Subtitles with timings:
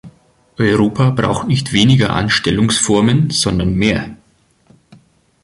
[0.57, 4.17] Europa braucht nicht weniger Anstellungsformen, sondern mehr.